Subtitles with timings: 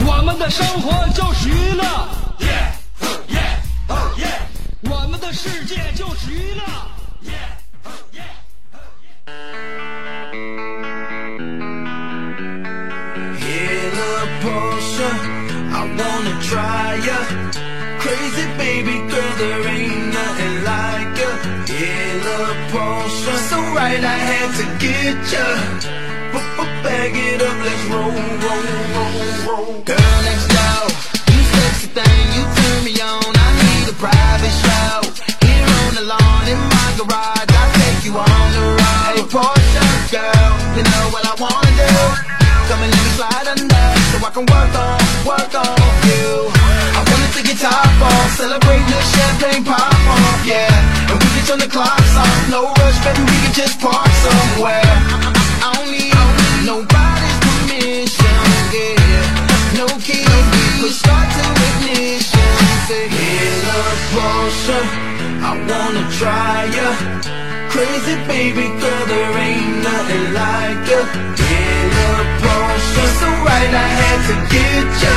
[0.00, 1.84] 我们的生活就是娱乐，
[4.90, 6.62] 我们的世界就是娱乐。
[13.38, 15.10] In a Porsche,
[15.72, 17.18] I wanna try ya.
[18.00, 21.30] Crazy baby girl, there ain't nothing like ya.
[21.68, 22.40] In a
[22.72, 25.44] Porsche, so right I had to get ya.
[27.01, 29.73] Bag it up, let's roll, roll, roll, roll.
[29.89, 30.85] Girl next door,
[31.33, 33.25] you sexy thing, you turn me on.
[33.25, 35.09] I need a private show.
[35.41, 39.17] Here on the lawn in my garage, I'll take you on the road.
[39.17, 39.81] Hey, Porsche
[40.13, 41.89] girl, you know what I wanna do.
[42.69, 46.53] Come and let me slide under, so I can work on, work on you.
[46.53, 50.69] I wanna take your top off, celebrate the champagne pop off, yeah.
[51.09, 55.40] And we can turn the clocks off, no rush, baby, we can just park somewhere
[56.71, 58.43] nobody's permission.
[58.71, 60.47] Yeah, no keys,
[60.81, 62.51] we start to ignition.
[62.87, 63.81] Say, Feel the
[64.15, 64.85] potion,
[65.47, 66.89] I wanna try ya.
[67.73, 71.01] Crazy baby girl, there ain't nothing like ya.
[71.39, 72.09] Feel the
[72.43, 75.15] potion, so right I had to get ya.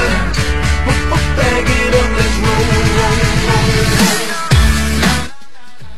[1.39, 2.65] Bag it up, let's roll,
[2.99, 3.69] roll, roll.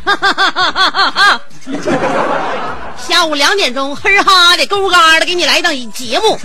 [0.06, 1.30] Ha ha ha ha ha
[2.72, 2.85] ha!
[3.08, 6.36] 下午两点钟，嘿哈的，勾嘎的，给你来一档节目。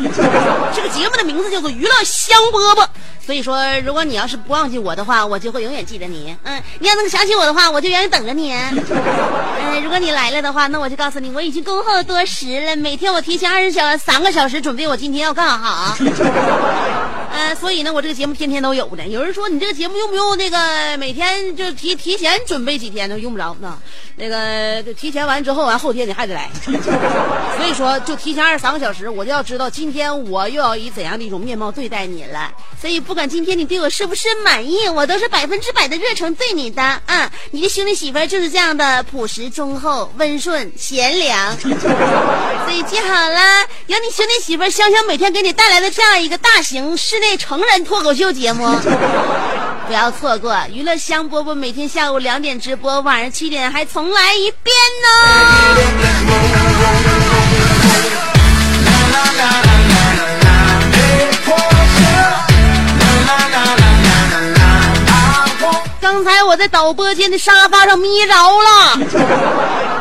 [0.76, 2.86] 这个节目的名字叫做《娱乐香饽饽》。
[3.26, 6.36] 所以说，如果你要是不忘记我的话，我就会永远记得你。
[6.44, 8.54] 嗯，你要能想起我的话，我就永远等着你。
[8.54, 12.76] 嗯，如果你来了的话，那我就告诉你，我已经恭候多时了。
[12.76, 15.98] 每天我提前二十小三个小时准备，我今天要干哈。
[17.34, 19.08] 嗯，所以呢，我这个节目天天都有的。
[19.08, 23.18] 有人说你这个节目用不用那个每天就提提前准备几天呢？
[23.18, 23.78] 用不着呢。
[24.18, 26.50] 那个提前完之后，完后天你还得来。
[27.58, 32.52] 所以说，就提前二十三个小时，我就要知道今天我又要以怎样的一种面貌对待你了。
[32.80, 36.82] 所以不管今天你对我是不是满意，我都是百分之百的热诚对你的。
[36.82, 41.56] 啊，你的兄弟媳妇就是这样的朴实忠厚、温顺贤良。
[41.60, 43.40] 所以记好了，
[43.88, 48.66] 有你兄弟媳妇香香每天给你带来的这样一个大型室内成人脱口秀节目，
[49.92, 50.56] 不要错过。
[50.72, 55.08] 娱乐香饽饽每天下午两点直播，晚上七点还重来一遍呢。
[66.00, 70.01] 刚才我在导播间的沙发上眯着了。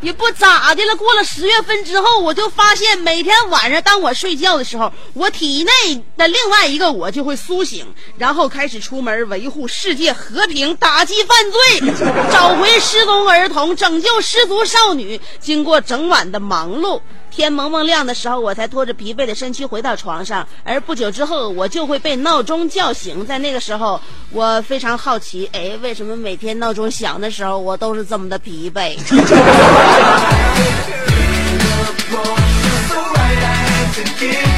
[0.00, 0.96] 也不咋的了。
[0.96, 7.86] 过了十月份之后，我就发现每天晚上当我睡觉的时候，我体内的另外一个我就会苏醒，
[8.16, 11.92] 然后开始出门维护世界和平，打击犯罪，
[12.32, 15.20] 找回失踪儿童，拯救失足少女。
[15.40, 17.00] 经过整晚的忙碌。
[17.38, 23.24] 天蒙蒙亮的时候，我才拖着疲惫的身躯回到床上，而不久之后，我就会被闹钟叫醒。
[23.24, 24.00] 在那个时候，
[24.32, 28.98] 我非常好奇，哎，为什么每天闹钟响的时候，我都是这么的疲惫？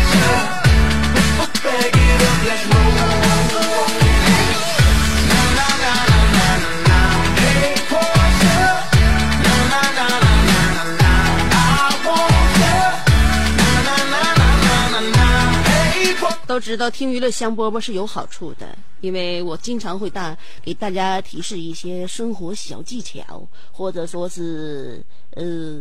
[16.51, 25.01] 都知道听娱乐香饽饽是有好处的，因为我经常会大给大家提示一些生活小技巧，或者说是
[25.37, 25.81] 呃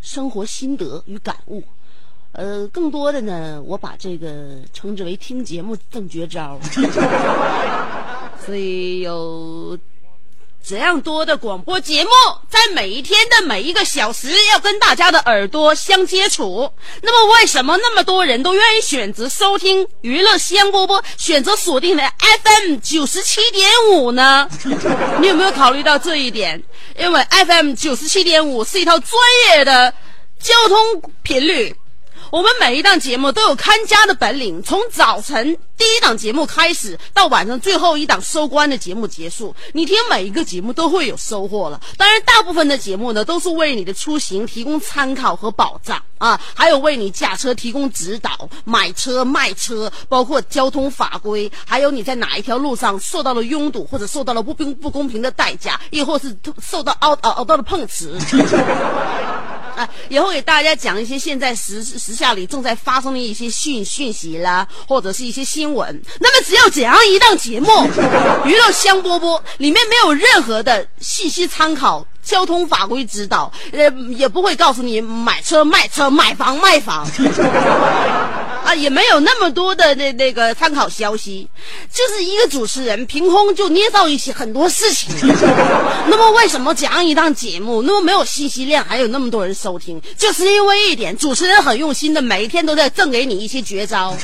[0.00, 1.62] 生活心得与感悟。
[2.32, 6.58] 呃，更多的呢，我把这个称之为听节目赠绝招。
[8.44, 9.78] 所以有
[10.64, 12.10] 这样多的广播节目，
[12.48, 16.72] 在每一天的每一个小时，要跟大家的耳朵相接触。
[17.02, 22.02] 那么，为什么那么多人都愿意选择收听娱乐香饽饽，选择锁定的
[22.44, 24.48] FM 九十七点五呢？
[25.20, 26.62] 你有没有考虑到这一点？
[26.96, 29.92] 因为 FM 九十七点五是一套专业的
[30.38, 31.74] 交通频率。
[32.32, 41.78] 我们每一档节目都有看家的本领，从早晨第一档节目开始，到晚上最后一档收官的节目结束，你听每一个节目都会有收获了。
[41.98, 58.18] 当然，大部分的节目呢，都是为你的出行提供参考和保障啊，还有为你驾车提供指导、买车卖车，包括交通法规，还有你在哪一条路上受到了拥堵或者受到了不公不公平的代价，亦或是受到凹凹到了碰瓷。
[59.76, 66.02] 啊，也会给大家讲一些现在时时下里正在发生的一些讯讯息啦，或者是一些新闻。
[66.20, 67.68] 那么，只要怎样一档节目，
[68.44, 77.06] 娱乐香饽饽里面没有任何的信息参考、交通法规指导，呃，也不会告诉你买车卖车、买房卖房。
[78.72, 81.46] 啊，也没有那么多的那那个参考消息，
[81.92, 85.14] 就是一个主持人凭空就捏造一些很多事情。
[86.08, 90.00] 那么为什么讲一档节目那么没有信息量，还有那么多人收听？
[90.16, 94.16] 就是因为一点，主持人很用心的，每一天都在赠给你一些绝招。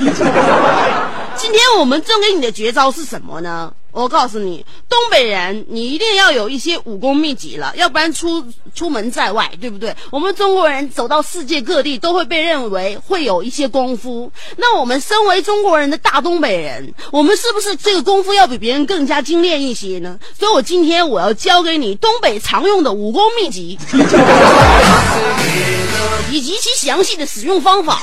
[1.38, 3.72] 今天我们赠给你的绝招是什么呢？
[3.92, 8.44] 我告诉你，东北人，你一定要有一些武功秘籍了，要不然出
[8.74, 9.96] 出门在外，对不对？
[10.10, 14.30] 我们中国人走到世界各地，都会被认为会有一些功夫。
[14.56, 20.18] 那我们身为中国人的大东北人，我们是不是这个功夫要比别人更加精炼一些呢？
[20.38, 23.78] 所以我今天我要教给你东北常用的武功秘籍，
[26.30, 28.00] 以及其详细的使用方法。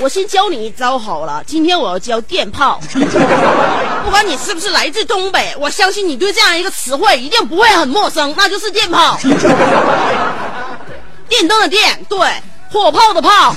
[0.00, 2.78] 我先教你一招好了，今天我要教电炮。
[4.04, 9.18] 不管你是不是来自东北，我相信你对这样一个词汇一定不会很陌生，那就是电炮。
[11.28, 12.18] 电灯的电，对，
[12.70, 13.56] 火炮的炮。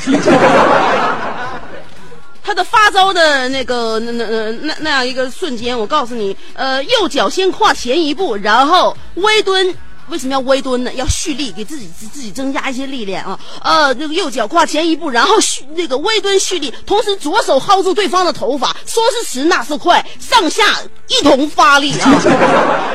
[2.48, 9.76] 他的发招的那个那那那那那样一个瞬间，我告诉你，呃，右脚先跨前一步，然后微蹲。
[10.08, 10.94] 为什么要微蹲呢？
[10.94, 13.38] 要蓄力，给自己自己增加一些力量啊！
[13.62, 20.64] 呃，那个右脚跨前一步，然后蓄那个微蹲蓄力，同时左手薅住对方的头发，说是迟那是快，上下
[21.10, 22.10] 一同发力啊！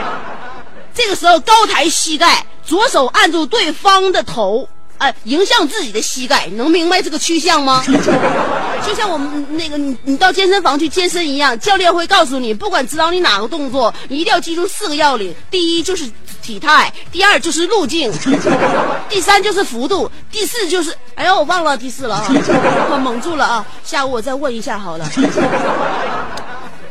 [0.95, 4.67] 这个时候高抬膝盖，左手按住对方的头，
[5.03, 7.83] 哎、迎向自己的膝盖，能明白这个趋向吗？
[8.87, 16.09] 就像我们那个你你到健身房去健身一样，教练会告诉你，不管指导你哪个动作，你一定要记住四个要领：第一就是
[16.41, 18.13] 体态，第二就是路径，
[19.11, 22.27] 第三就是幅度，第四就是哎呦我忘了第四了啊，
[22.93, 25.09] 我蒙住了啊，下午我再问一下好了。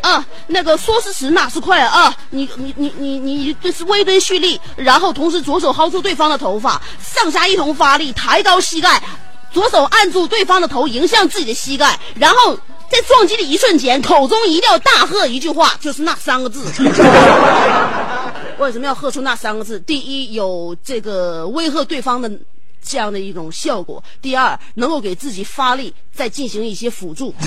[0.02, 2.14] 啊，那个说时迟那时快啊！
[2.32, 9.02] 你你你你你这是微蹲蓄力，然后同时左手薅住对方的头发，上下一同发力，抬高膝盖，
[9.54, 12.56] 左手按住对方的头，迎向自己的膝盖，然后
[12.90, 16.66] 在撞击的一瞬间，口中一定要大喝一句话，就是那三个字。
[18.58, 19.80] 为什么要喝出那三个字？
[19.80, 22.30] 第一，有这个威吓对方的
[22.84, 27.34] 这样的一种效果；第二，能够给自己发力，再进行一些辅助。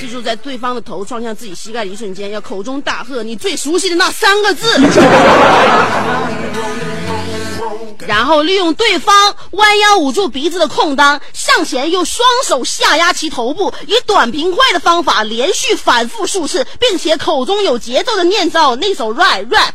[0.00, 4.78] 记住，在对方的头撞向自己膝盖的一瞬间，要口中大喝你最熟悉的那三个字，
[8.06, 19.72] 然后利用对方弯腰捂住鼻子的空当，上前用双手下压其头部，以短平快的方法连续反复数次，并且口中有节奏的念叨那首 rap rap。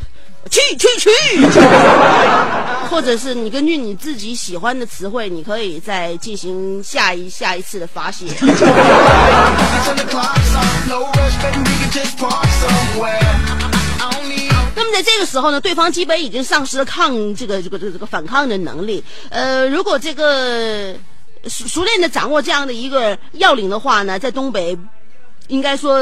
[0.50, 1.10] 去去去！
[2.90, 8.26] 或者是你根据你自己喜欢的词汇，你可以再进行下一下一次的发泄。
[14.74, 19.04] 那么在这个时候呢，对方基本已经丧失了抗这个这个这个这个反抗的能力。
[19.30, 20.94] 呃，如果这个
[21.48, 24.78] 熟熟练的掌握这样的一个要领的话呢，在东北
[25.48, 26.00] 应该说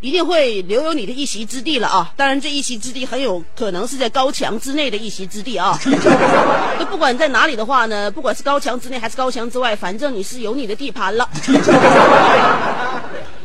[0.00, 2.12] 一定会留有你的一席之地了啊！
[2.16, 5.76] 当然，这一席之地很有可能是在高墙之内的一席之地啊。
[6.78, 11.28] 那不管在哪里的话呢，不管是高墙之内还是高墙之外，反正你是有你的地盘了。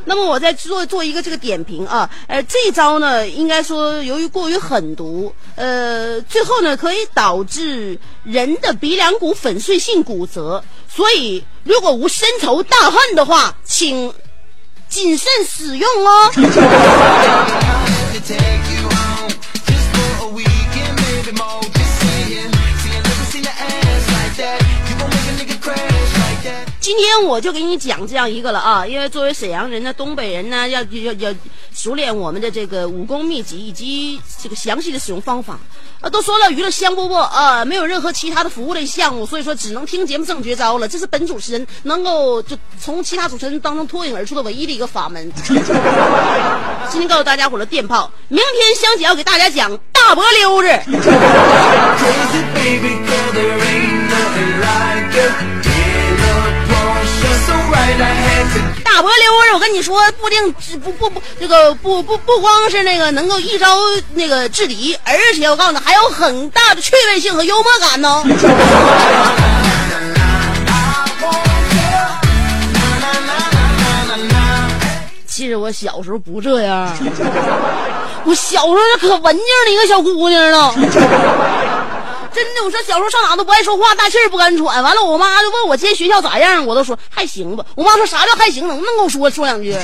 [0.06, 14.14] 那么我再做做一个这个点评啊，呃，这一招呢，应该说由于过于狠毒，呃，最后呢可以导致人的鼻梁骨粉碎性骨折，所以如果无深仇大恨的话，请
[14.94, 16.32] 谨慎使用哦。
[26.96, 31.34] 今天我就给你讲这样一个了啊，因为作为沈阳人呢，东北人呢，要要要
[31.74, 35.58] 熟练我们的这个武功秘籍以及这个详细的使用方法。
[36.02, 40.88] 啊，都说了娱乐香饽饽啊，没有任何其他的服务类项目，所以说只能听节目正绝招了。
[40.88, 45.32] 这是本主持人能够就从其他主持人当中脱颖而出的唯一的一个法门。
[46.92, 50.70] 今天告诉大家伙的电炮，明天香姐要给大家讲大脖溜子。
[58.84, 63.78] 大脖溜儿，我跟你说，不定不不不，这个不不不光是那个能够一招
[64.14, 68.24] 那个制敌，而且我告诉你，还有很大的趣味性和幽默感呢。
[75.26, 76.96] 其实我小时候不这样，
[78.26, 80.76] 我小时候可文静的一个小姑娘了。
[82.34, 84.84] 真的，我说小时候上哪都不爱说话，大气儿不敢喘。
[84.84, 87.66] 完了，我妈就问我今天学校咋样，我都说还行吧。
[87.76, 89.72] 我妈说啥叫还行，能不能跟我说说两句？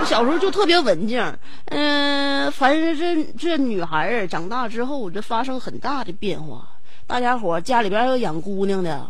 [0.00, 1.22] 我小时候就特别文静，
[1.66, 6.62] 嗯、凡是这这女孩儿长大之后，这发生很大的变化。
[7.06, 9.06] 大家伙家里边要养姑娘的，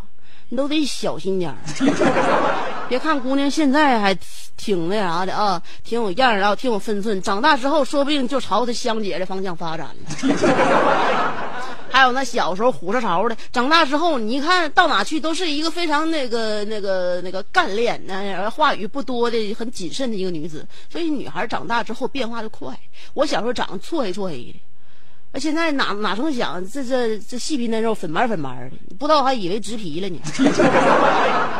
[0.48, 1.56] 你都得小心点儿。
[2.88, 4.16] 别看姑娘现在还
[4.56, 7.20] 挺那啥的啊，挺有样儿啊，挺有分寸。
[7.20, 9.94] 长大之后，说不定就朝她香姐的方向发展了。
[11.98, 20.64] 还有那小时候虎着巢的，长大之后你一看到哪去都是一个非常那个那个那个干练，那话语不多的很谨慎的一个女子。
[20.88, 22.78] 所以女孩长大之后变化就快。
[23.14, 24.60] 我小时候长得错黑错黑的，
[25.32, 30.20] 而现在哪哪成想这这这细皮嫩肉粉白粉白的，不知道还以为植皮了呢。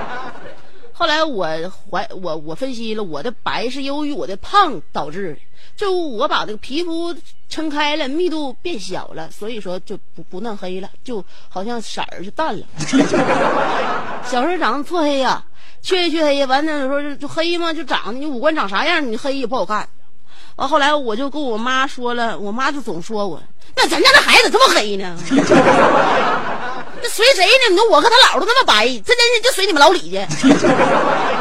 [0.98, 1.46] 后来我
[1.88, 5.40] 怀我我分析了，我的白是由于我的胖导致的，
[5.76, 7.14] 就我把这个皮肤
[7.48, 12.66] 撑开了，密度变小了，所以说就不不嫩黑了，就好像色儿就淡了。
[14.28, 15.44] 小时候长得矬黑呀、
[15.82, 19.88] 黢黑黢黑呀，完了有时候就就黑嘛，就长得你五官长啥样，你黑也不好看。
[20.56, 23.40] 完后来我就跟我妈说了，我妈就总说我，
[23.76, 25.16] 那咱家那孩子这么黑呢？
[27.08, 27.70] 随谁呢？
[27.70, 30.16] 你说我和他姥都那么白，这真是就随你们老李去。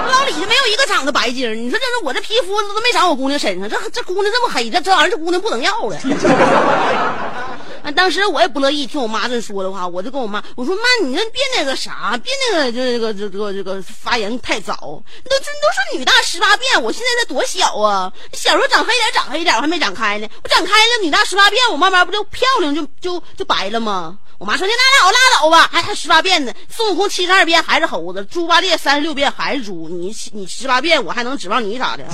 [0.07, 5.97] 老李家没有一个长得白净儿，你说这是我这皮肤都没长我姑娘身上，这这姑娘这么黑，这这玩意儿这姑娘不能要了。
[7.95, 24.17] 当时我也不乐意听我妈这说的话，我就跟我妈我说妈，你这别那个啥，别那个这个这个这个发言太早，都这都是女大十八变，我现在才多小啊，小时候长黑点长黑点，我还没长开呢，我长开了，女大十八变，我慢慢不就漂亮就就就白了吗？
[24.39, 26.53] 我妈说：“你拉倒拉倒吧，还还十八变呢。
[26.69, 29.89] 孙悟空七十二变还是猴子，猪八戒三十六变还是猪。
[29.89, 32.03] 你你十八变，我还能指望你咋的？”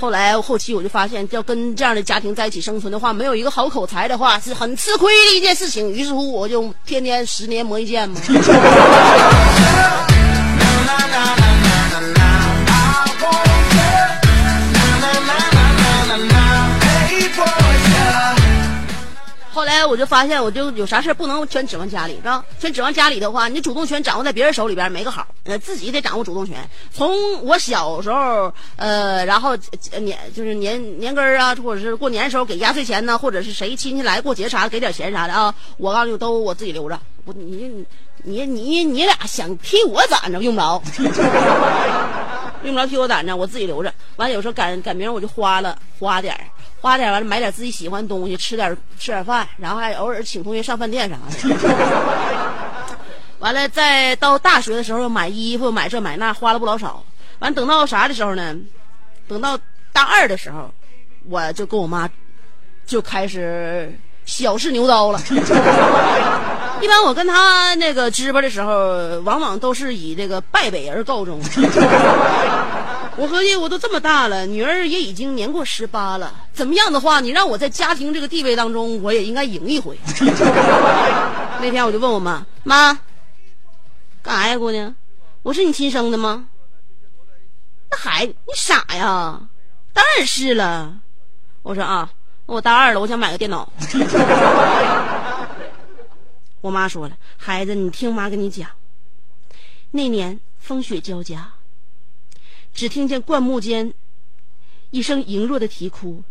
[0.00, 5.92] 后来后期我就发现，要跟这样的家庭在一起生存的话，没有一个好口才的话，是很吃亏的一件事情。
[5.92, 8.20] 于是乎，我就天天十年磨一剑嘛。
[19.54, 22.44] 后来我就发现，我就有啥事不能全指望家里，是吧？
[22.58, 26.68] 全指望家里的话，你主动权掌握在别人手里边没个好，呃，自己得掌握主动权。
[26.92, 29.56] 从我小时候，呃，然后
[30.00, 36.98] 年就是年年根儿啊，或者是过年的时候给压岁钱呢，或者是谁亲戚来过节啥给点钱啥的啊，我告诉你都我自己留着。
[37.24, 37.86] 我你
[38.24, 40.82] 你你你俩想替我攒着用不着。
[42.64, 43.92] 用不着替我攒着，我自己留着。
[44.16, 46.40] 完了有时候赶赶明儿我就花了，花点儿，
[46.80, 51.16] 花点儿完了买点自己喜欢的东西，吃点吃点饭，然后还偶尔请同学上饭店啥
[51.48, 51.56] 的。
[53.38, 57.04] 完了再到大学的时候买衣服买这买那，花了不老少。
[57.40, 58.56] 完等到啥的时候呢？
[59.28, 59.58] 等到
[59.92, 60.70] 大二的时候，
[61.28, 62.08] 我就跟我妈
[62.86, 63.92] 就开始
[64.24, 65.20] 小试牛刀了。
[66.84, 71.40] 一般我跟他那个支巴的时候，往往都是以这个败北而告终。
[73.16, 79.98] 我合计我都这么大了，女儿也已经年过十八了，怎么样的话，你让我在家庭这个地位当中，我也应该赢一回。
[81.62, 82.98] 那天我就问我妈：“妈，
[84.22, 84.94] 干啥呀，姑娘？
[85.42, 86.44] 我是你亲生的吗？”
[87.90, 89.40] 那孩子，你傻呀？
[89.94, 90.92] 当然是了。
[91.62, 92.10] 我说啊，
[92.44, 93.72] 我大二了，我想买个电脑。
[96.64, 98.70] 我妈说了，孩子，你听妈跟你讲，
[99.90, 101.52] 那年风雪交加，
[102.72, 103.92] 只听见灌木间
[104.88, 106.22] 一声羸弱的啼哭，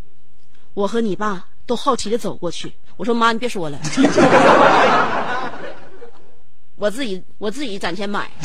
[0.74, 2.74] 我和你爸都好奇的走过去。
[2.98, 3.80] 我说妈，你别说了，
[6.78, 8.32] 我自己我自己攒钱买。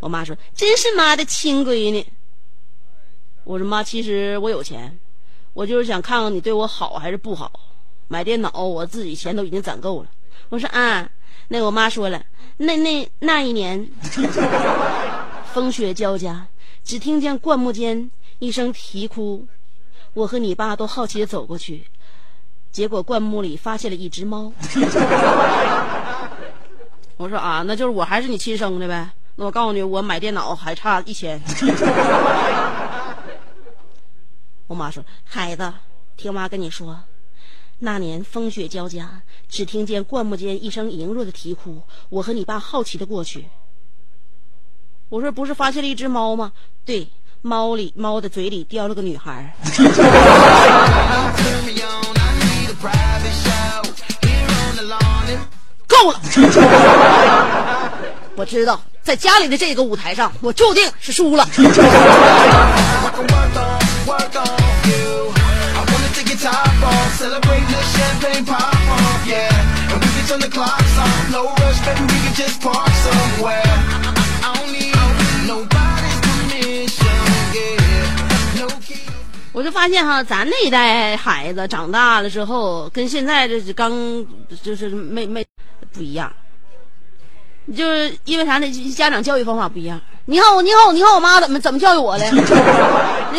[0.00, 2.04] 我妈说：“真是妈的亲闺女。”
[3.44, 4.98] 我说：“妈，其实我有钱，
[5.52, 7.52] 我就是想看看你对我好还是不好。”
[8.08, 10.08] 买电脑，我自己钱都已经攒够了。
[10.48, 11.08] 我说啊，
[11.48, 12.22] 那我妈说了，
[12.58, 13.88] 那那那一年，
[15.52, 16.46] 风雪交加，
[16.84, 19.46] 只听见灌木间一声啼哭，
[20.12, 21.84] 我和你爸都好奇的走过去，
[22.70, 24.52] 结果灌木里发现了一只猫。
[27.16, 29.10] 我说啊，那就是我还是你亲生的呗。
[29.36, 31.40] 那我告诉你，我买电脑还差一千。
[34.66, 35.72] 我妈说：“孩子，
[36.16, 36.98] 听妈跟你说，
[37.80, 41.82] 那年风雪交加，只听见灌木间一声羸弱的啼哭。
[42.08, 43.46] 我和你爸好奇的过去。
[45.08, 46.52] 我说：不是发现了一只猫吗？
[46.84, 47.08] 对，
[47.42, 49.54] 猫里猫的嘴里叼了个女孩。
[55.86, 56.20] 够了！
[58.36, 61.46] 我知道，在家里的这个舞台上，我注定是输了。
[79.52, 83.92] 我就发现哈，咱那一代孩子长大了之后，跟现在这是刚
[84.62, 85.46] 就是没没
[85.92, 86.30] 不一样，
[87.74, 88.68] 就是因为啥呢？
[88.94, 90.00] 家长教育方法不一样。
[90.26, 92.28] 你看我，你看我，你看我妈怎么怎么教育我的？
[92.32, 92.40] 你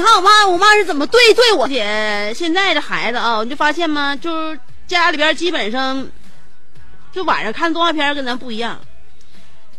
[0.02, 2.34] 看我妈，我妈是怎么对对我的？
[2.34, 4.16] 现在的孩子啊，你就发现吗？
[4.16, 6.08] 就是家里边基本上，
[7.12, 8.80] 就晚上看动画片跟咱不一样。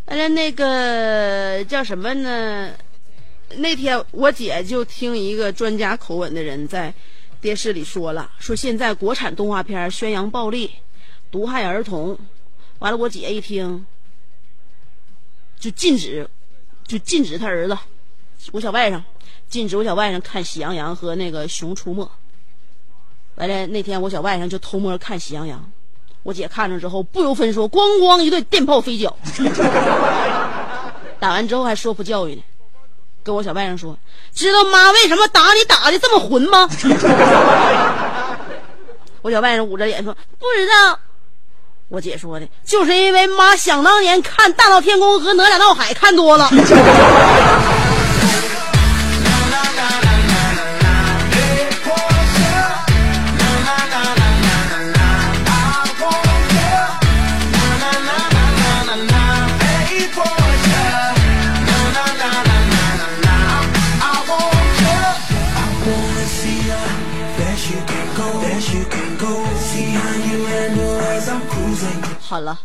[0.07, 2.73] 完了，那个叫什么呢？
[3.57, 6.93] 那天我姐就听一个专家口吻的人在
[7.41, 10.73] 电视里说了，说现在国产动画片宣扬暴力、
[11.31, 12.19] 毒害儿童。
[12.81, 13.87] 完了，我姐一听
[15.59, 16.29] 就禁止，
[16.87, 17.79] 就禁止他儿子，
[18.53, 19.01] 我小外甥，
[19.49, 22.05] 禁止我小外甥看《喜羊羊》和那个《熊出没》。
[23.37, 25.59] 完了，那天我小外甥就偷摸看《喜羊羊》，
[26.23, 29.17] 我姐看着之后不由分说，咣咣一顿电炮飞脚，
[31.21, 32.43] 打完之后还说不教育呢。
[33.23, 33.99] 跟我小外甥说
[34.33, 36.69] ：“知道妈为什么打你打的这么混吗？”
[39.21, 40.99] 我小外甥捂着脸说：“不知道。”
[41.89, 46.49] 我姐说的，就是因为妈想当年看《大闹天宫》和《哪吒闹海》看多了。
[72.29, 72.59] 好了，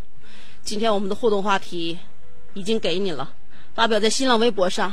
[0.63, 1.99] 今天我们的互动话题
[2.55, 3.29] 已经给你了，
[3.75, 4.91] 发表在新浪微博上，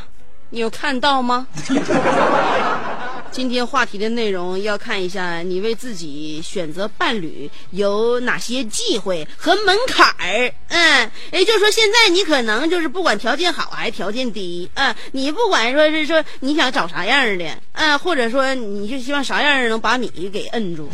[0.50, 1.46] 你有看到吗？
[3.30, 10.52] 今天话题的内容要看一下你为自己选择伴侣有哪些忌讳和门槛儿。
[10.68, 20.88] 嗯，也就是说，现在你可能就是不管条件好还是条件低，嗯，你不管说是说你想找啥样的，嗯，或者说你就希望啥样能把你给摁住。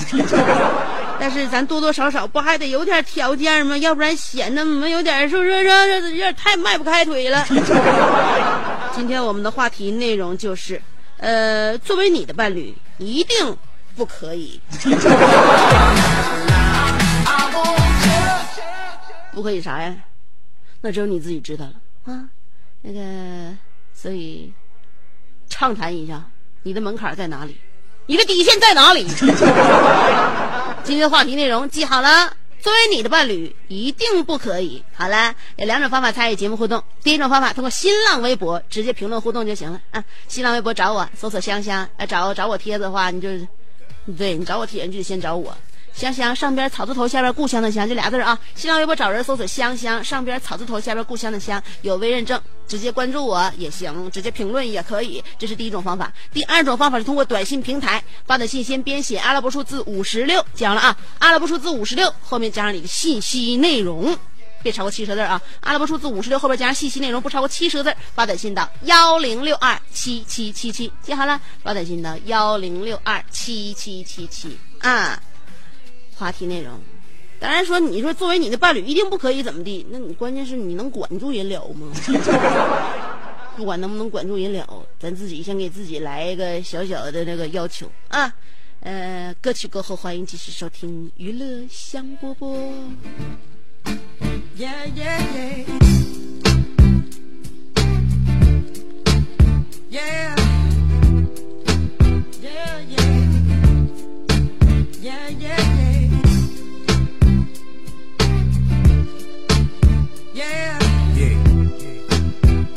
[1.19, 3.79] 但是咱多多少少不还得有点条件吗？
[3.79, 7.47] 要不然显得我们有点是不是这有点太迈不开腿了？
[8.95, 10.81] 今天我们的话题内容就是，
[11.19, 13.57] 呃，作为你的伴侣，一定
[13.97, 14.61] 不可以，
[19.33, 19.95] 不可以啥呀？
[20.81, 22.29] 那只有你自己知道了啊。
[22.83, 23.57] 那个，
[23.95, 24.53] 所以
[25.49, 26.23] 畅谈一下，
[26.63, 27.59] 你的门槛在哪里？
[28.07, 29.07] 你的底线在哪里？
[30.85, 32.37] 今天的话题内容记好了。
[32.65, 34.83] 作为你的伴侣，一定不可以。
[34.95, 36.83] 好了，有两种方法参与节目互动。
[37.03, 40.03] 第一种方法，通过新浪微博直接评论互动就行了啊。
[40.29, 43.47] 新浪微博找我，搜索香香，呃，找找我帖子的话，你就是，
[44.17, 45.55] 对你找我帖，你就得先找我。
[45.95, 48.37] 香香上边草字头下边故乡的乡，这俩字啊。
[48.57, 55.23] 新浪微博找人搜索香香，上边草字头下边故乡的乡，有微认证，直接关注我也行，直接评论也可以。
[55.39, 56.13] 这是第一种方法。
[56.33, 64.17] 第二种方法是通过短信平台发短信先编写阿拉伯数字五十六，讲了啊，阿拉伯数字五十六后面加上你的信息内容。
[64.65, 65.41] 别超过七十字啊！
[65.61, 75.21] 阿拉伯数字五十六后边加上信息内容不超过七十个字，发短信到幺零六二七七七七，记好了，发短信到幺零六二七七七七啊。
[76.17, 76.73] 话题内容，
[77.41, 81.93] 当然说你说作为你的伴侣一定不可以怎么地，那你关键是你能管住人了吗？
[83.57, 84.67] 不管能不能管住人了，
[84.99, 88.33] 咱自己先给自己来一个小小的那个要求啊。
[88.81, 92.59] 呃，歌曲过后欢迎继续收听娱乐香饽饽。
[94.59, 95.65] Yeah, yeah, yeah.
[99.91, 100.37] Yeah.
[102.43, 103.05] Yeah, yeah.
[105.01, 105.84] Yeah, yeah, yeah.
[110.35, 110.79] Yeah.
[111.15, 111.29] Yeah.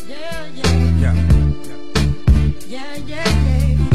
[0.08, 1.14] Yeah, yeah.
[2.68, 3.92] Yeah, yeah, yeah.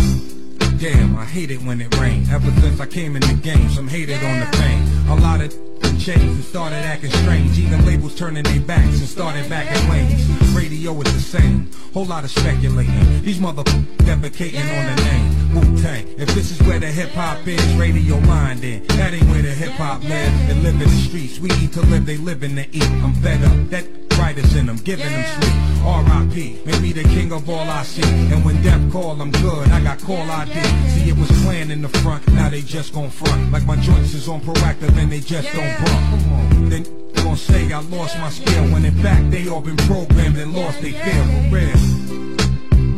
[0.79, 2.29] Damn, I hate it when it rains.
[2.33, 4.33] Ever since I came in the game, some hated yeah.
[4.33, 5.09] on the fame.
[5.11, 5.53] A lot of
[6.01, 7.57] changed and started acting strange.
[7.57, 10.32] Even labels turning their backs and started backing lanes.
[10.73, 11.71] Radio is the same.
[11.93, 13.23] Whole lot of speculating.
[13.23, 15.55] These motherfuckers defecating on the name.
[15.55, 16.09] Wu-Tang.
[16.17, 18.87] If this is where the hip hop is, radio mind in.
[18.87, 20.49] That ain't where the hip hop lives.
[20.49, 21.39] They live in the streets.
[21.39, 22.91] We eat to live, they live in to eat.
[23.05, 23.69] I'm fed up.
[23.69, 25.57] That writers in them, giving them sleep.
[25.85, 26.61] R.I.P.
[26.65, 28.09] Maybe the king of all I see.
[28.33, 29.69] And when death call, I'm good.
[29.69, 30.55] I got call ID.
[30.91, 32.27] See, it was planned in the front.
[32.29, 33.51] Now they just gon' front.
[33.51, 36.71] Like my joints is on proactive and they just don't bump.
[36.71, 36.83] Then
[37.15, 38.65] gon' say I lost my skill.
[38.73, 41.25] When in fact they all been programmed and lost they feel.
[41.33, 41.81] For real.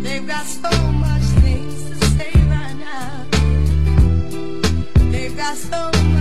[0.02, 0.72] They've got so
[1.04, 3.10] much things to say right now.
[5.10, 6.13] They've got so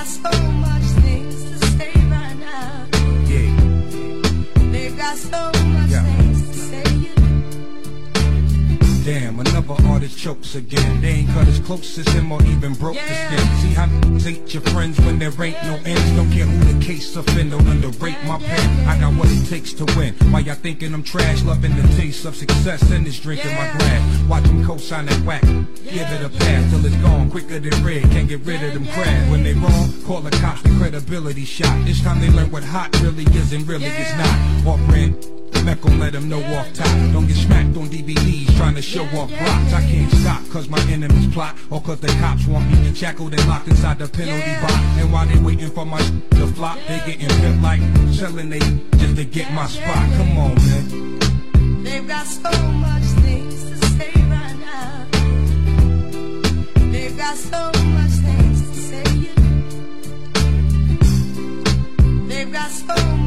[0.00, 2.86] got so much things to say right now.
[3.26, 4.72] Yeah.
[4.72, 5.59] They've got so
[9.10, 11.00] Damn, another artist chokes again.
[11.00, 13.56] They ain't cut as close as him or even broke the skin.
[13.58, 13.88] See how
[14.20, 16.12] hate your friends when there ain't no ends.
[16.12, 18.86] Don't care who the case offend, don't underrate my pen.
[18.86, 20.14] I got what it takes to win.
[20.30, 21.42] Why y'all thinking I'm trash?
[21.42, 24.28] Loving the taste of success and this drink in my glass.
[24.28, 25.42] Watch them co-sign that whack.
[25.42, 27.32] Give it a pass till it's gone.
[27.32, 29.28] Quicker than red, can't get rid of them crabs.
[29.28, 31.84] When they wrong, call the cops, the credibility shot.
[31.84, 34.66] This time they learn what hot really is and really is not.
[34.68, 35.16] Or brand
[36.10, 36.88] let them know off top.
[37.12, 39.72] Don't get smacked on DVDs trying to show off blocks.
[39.72, 43.48] I can't stop cause my enemies plot or cause the cops want me shackled and
[43.48, 44.74] locked inside the penalty box.
[44.98, 47.80] And while they waiting for my to flop, they getting bent like
[48.12, 48.58] selling they
[48.98, 50.10] just to get my spot.
[50.16, 51.84] Come on, man.
[51.84, 55.06] They've got so much things to say right now.
[56.90, 59.30] They've got so much things to say.
[62.26, 63.19] They've got so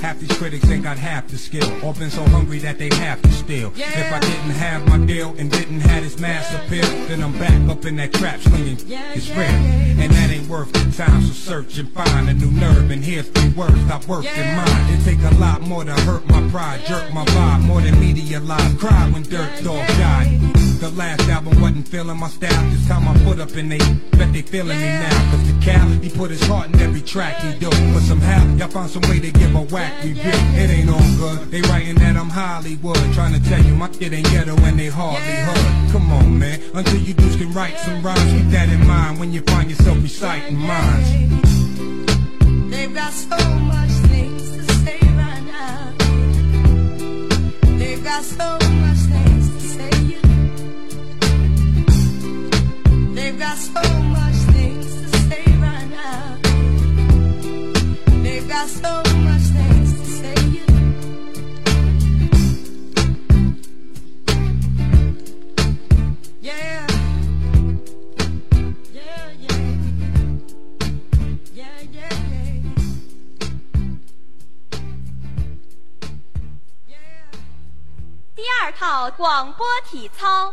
[0.00, 1.68] Half these critics ain't got half the skill.
[1.84, 3.70] Or been so hungry that they have to steal.
[3.76, 7.68] If I didn't have my deal and didn't have this mass appeal, then I'm back
[7.68, 8.78] up in that trap slinging.
[8.88, 9.40] It's real.
[9.40, 12.90] And that ain't worth the time, so search and find a new nerve.
[12.90, 14.94] And here's three words I worked in mine.
[14.94, 18.40] It take a lot more to hurt my pride, jerk my vibe, more than media
[18.40, 18.78] live.
[18.78, 20.39] Cry when Dirt Dog died.
[20.80, 22.70] The last album wasn't feeling my style.
[22.70, 23.76] This time I put up and they
[24.16, 25.30] bet they feeling me now.
[25.30, 27.68] Cause the cow, he put his heart in every track he do.
[27.68, 30.22] But somehow, y'all found some way to give a whack review.
[30.24, 31.50] It ain't all good.
[31.50, 32.96] They writing that I'm Hollywood.
[33.12, 35.92] Trying to tell you my shit ain't ghetto and they hardly hood.
[35.92, 36.58] Come on, man.
[36.72, 40.02] Until you dudes can write some rhymes, keep that in mind when you find yourself
[40.02, 41.10] reciting minds.
[42.70, 45.92] They've got so much things to say right now.
[47.76, 48.99] They've got so much
[78.40, 80.48] 第二套广播体操《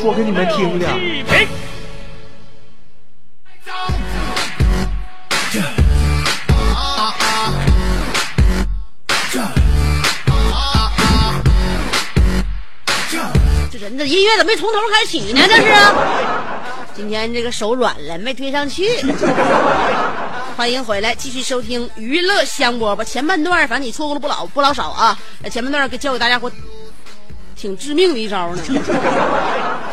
[0.00, 0.86] 说给你们听的。
[0.86, 1.46] 哎，
[13.70, 15.40] 这人这音乐怎么没从头开始起呢？
[15.48, 15.72] 这是，
[16.94, 19.00] 今天这个手软了，没推上去。
[20.56, 23.02] 欢迎回来，继续收听娱乐香饽饽。
[23.02, 25.18] 前半段反正你错过了不老不老少啊，
[25.50, 26.52] 前半段给教给大家伙
[27.54, 28.62] 挺致命的一招呢。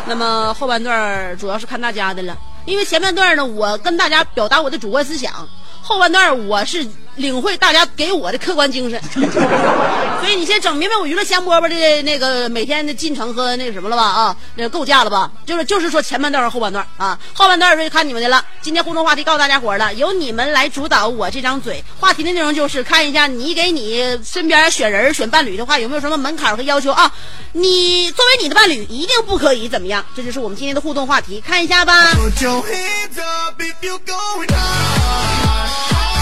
[0.05, 5.47] 那么后半段主要是看大家的了，因为前半段呢，我跟大家表达我的主观思想，
[5.81, 6.85] 后半段我是
[7.15, 9.01] 领会大家给我的客观精神。
[10.23, 15.29] 所以你先整明白我娱乐香饽饽的那个每天的进程和那个什么了吧啊，那个构架了吧？
[15.45, 18.43] 就是就是说前半段和后半段啊，后半段就看你们的了。
[18.61, 21.83] 今天互动话题告诉大家伙了，由你们来主导我这张嘴。
[21.99, 27.11] 话题的内容就是看一下你给你身边选人选伴侣的话有没有什么门槛和要求啊？
[27.51, 30.05] 你作为你的伴侣一定不可以怎么样？
[30.15, 32.13] 这就是我们今天的互动话题，看一下吧。
[32.13, 36.12] Put your hands up if you're going hard.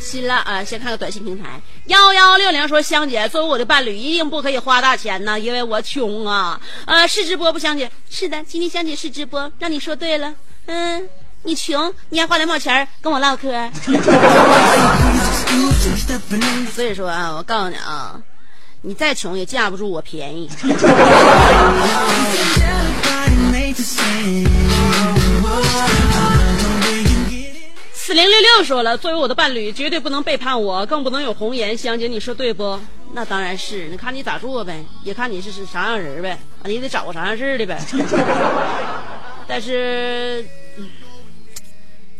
[0.00, 6.58] 新了啊，先看个短信平台，幺幺六零说香姐，作为我的伴侣，一定不可以花大钱呢，因为我穷啊。
[6.86, 7.90] 呃，是直播不，香姐？
[8.08, 10.32] 是的，今天香姐是直播，让你说对了。
[10.66, 11.08] 嗯，
[11.42, 13.50] 你穷，你还花两毛钱跟我唠嗑。
[16.72, 18.18] 所以说啊，我告诉你啊，
[18.86, 20.48] 你再穷也架不住我便宜。
[27.92, 31.76] 四零六六说了，作为我的伴侣，绝对不能背叛我，更不能有红颜。
[31.76, 32.78] 香姐，你说对不？
[33.12, 37.76] 那当然是，你看你咋做呗，也看你是是啥样人呗，啊你得找个啥样式的呗。
[39.48, 40.48] 但是，嗯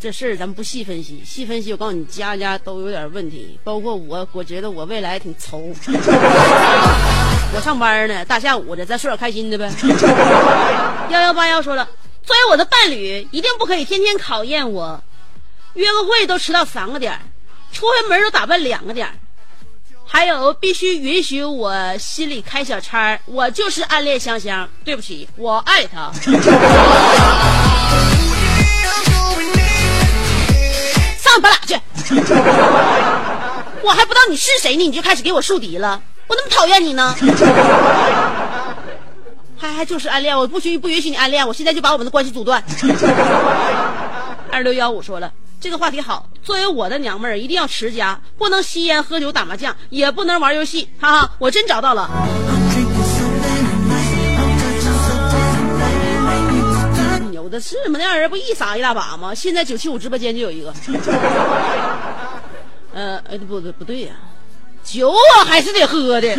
[0.07, 5.59] 这事儿咱不细分析，细分析我告诉你，家家都有点问题，包括我，我觉得我未来挺愁。
[7.53, 9.69] 我上班呢，大下午的，咱说点开心的呗。
[11.11, 11.89] 幺幺八幺说了，
[12.23, 15.03] 作为我的伴侣，一定不可以天天考验我。
[15.75, 17.19] 约个会都迟到三个点，
[17.73, 19.09] 出远门都打扮两个点，
[20.07, 24.69] 还有必须允许我心里开小差，我就是暗恋香香。
[24.85, 26.13] 对不起，我爱她。
[31.41, 31.81] 上你俩去！
[33.83, 37.15] 我还不知道你是谁呢，你就开始给我树敌了，我那么讨厌你呢？
[39.59, 42.63] 还还就是暗恋，我不许不允许你暗恋，我现在就把我们的关系阻断。
[44.51, 46.27] 二六幺五说了，这个话题好。
[46.43, 50.89] 作为我的娘们儿，一定要持家，不能吸烟、喝酒、打麻将，也不能玩游戏。
[51.01, 52.09] 哈哈，我真找到了。
[57.61, 59.35] 是吗，那样人不一撒一大把吗？
[59.35, 60.73] 现在九七五直播间就有一个。
[62.95, 64.15] 呃，哎，不对不对呀、
[64.83, 66.35] 酒我还是得喝的。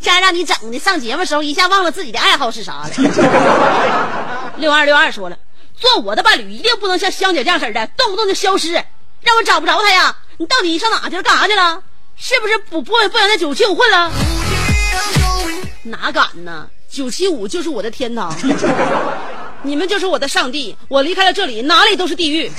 [0.00, 2.90] 这还让你整的，上节目时候一下忘了自己的爱好是啥了。
[4.58, 5.38] 六二六二说了，
[5.74, 10.14] 做我的伴侣一定不能像香姐这样式儿的，动不动就消失，让我找不着他呀！
[10.38, 11.22] 你到底上哪去了？
[11.22, 11.80] 干啥去了？
[12.16, 14.10] 是不是不不不想在九七五混了？
[15.84, 16.68] 哪敢呢？
[16.88, 18.32] 九七五就是我的天堂，
[19.62, 20.76] 你们就是我的上帝。
[20.88, 22.52] 我离开了这里，哪里都是地狱。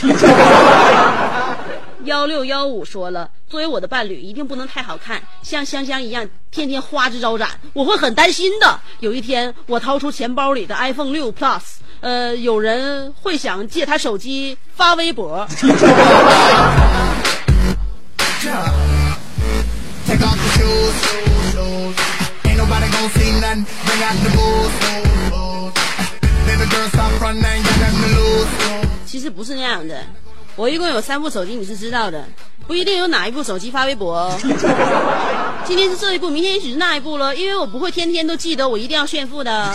[2.06, 8.78] 幺六幺五说了，作为我的伴侣，一定不能太好看，像香香一样天天花枝招展，我会很担心的。
[9.00, 11.62] 有一天，我掏出钱包里的 iPhone 六 Plus，
[12.02, 15.48] 呃，有人会想借他手机发微博。
[29.06, 29.96] 其实不是那样的，
[30.56, 32.24] 我一共有三部手机，你是知道的，
[32.68, 34.38] 不一定有哪一部手机发微博哦。
[35.66, 39.74] 今天是这一部，明天也许是那一部了，因为我不会天天都记得，我一定要炫富的，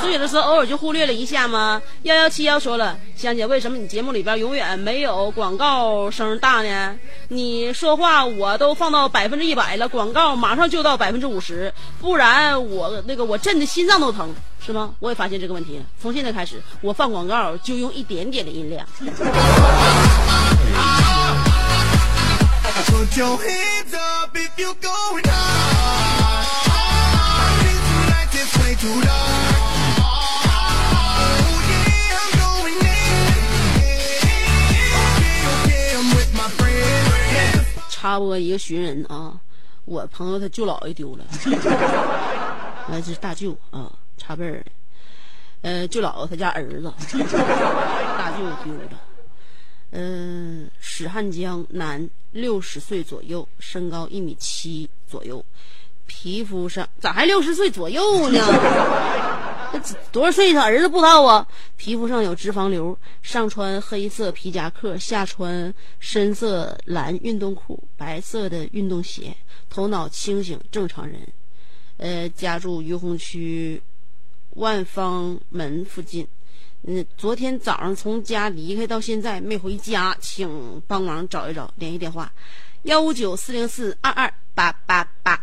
[0.00, 1.82] 所以有的时候偶尔就忽略了一下嘛。
[2.02, 6.94] 幺幺七幺说了，香姐，为什么你节目里边永远没有广告声大呢？
[7.28, 14.32] 你说话我都放到百分之一百了，广告马上就到百分之五十，不然我那个我震的心脏都疼。
[14.64, 14.94] 是吗？
[15.00, 15.84] 我也发现这个问题了。
[16.00, 18.86] 从现在开始，我放广告就用一点点的音量。
[22.86, 26.46] Put your hands up if you're going hard.
[27.62, 29.02] This life is way too long.
[29.98, 33.32] Oh yeah, I'm going in.
[35.16, 37.66] Okay, okay, I'm with my friends.
[37.90, 39.40] 插播一个寻人啊，
[39.84, 41.24] 我朋友他舅姥爷丢了，
[42.88, 44.66] 完这是大舅啊，插辈儿的。
[45.62, 49.00] 呃，舅姥姥他家儿子，大舅丢了。
[49.90, 55.44] 嗯、史汉江，男，六十岁左右，身高一米七左右，
[56.06, 58.40] 皮肤上咋还六十岁左右呢？
[60.10, 60.52] 多少岁？
[60.52, 61.46] 他儿子不知道啊。
[61.76, 69.36] 皮肤上有脂肪瘤，上穿黑色皮夹克，下穿深色蓝运动裤，白色的运动鞋，
[69.70, 71.20] 头脑清醒，正常人。
[71.98, 73.80] 呃，家住于洪区
[74.56, 76.26] 万方门附近，
[76.86, 82.30] 嗯，昨天早上从家离开到现在没回家，请帮忙找一找，联系电话：
[82.82, 85.40] 幺五九四零四二二八八八。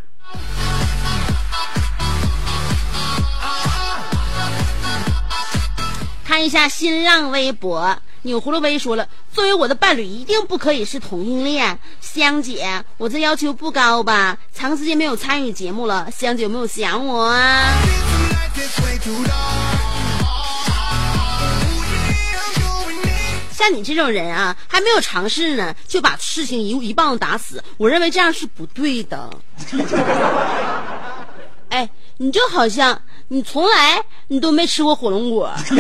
[6.24, 11.80] 看一下新浪微博，钮葫芦威说了，作为我的伴侣，一定不可以是同性恋。
[12.00, 14.38] 香姐，我这要求不高吧？
[14.54, 17.74] 长时间没有参与节目了，香姐有没有想我啊？
[23.52, 29.30] 像你这种人啊，还没有尝试呢，就把事情一一棒子打死，我认为这样是不对的。
[31.70, 35.76] 哎，你就好像你从来你都没吃过火龙果，你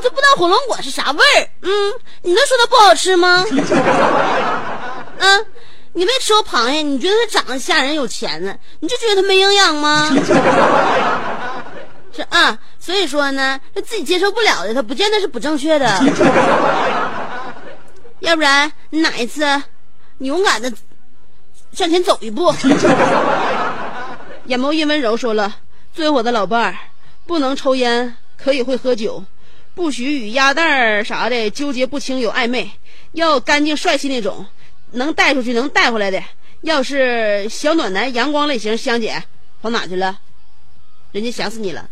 [0.00, 1.48] 都不知道火龙果是啥味儿。
[1.62, 3.44] 嗯，你能说它不好吃吗？
[5.18, 5.46] 嗯，
[5.92, 10.10] 你没吃过螃蟹，你觉得它长得吓人有钱呢，你就觉得它没营养吗？
[12.16, 15.86] 是啊，所以说呢，他自己接受不了的，他不见得是不正确的。
[18.20, 19.44] 要不然你哪一次，
[20.18, 20.72] 你勇敢的
[21.72, 22.54] 向前走一步。
[24.46, 25.54] 眼眸一温柔说了
[25.92, 26.78] ：“作为我的老伴儿，
[27.26, 29.22] 不能抽烟，可以会喝酒，
[29.74, 32.70] 不许与鸭蛋儿啥的纠结不清有暧昧，
[33.12, 34.46] 要干净帅气那种，
[34.92, 36.22] 能带出去能带回来的。
[36.62, 39.22] 要是小暖男阳光类型，香姐
[39.60, 40.18] 跑哪去了？
[41.16, 41.88] 人家想死你了。”